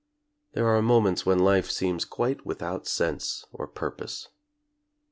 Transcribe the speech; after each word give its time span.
There 0.53 0.65
are 0.65 0.81
mo 0.81 0.99
ments 0.99 1.27
when 1.27 1.37
life 1.37 1.69
seems 1.69 2.05
quite 2.05 2.43
without 2.43 2.87
sense 2.87 3.45
or 3.51 3.67
pur 3.67 3.91
pose. 3.91 4.29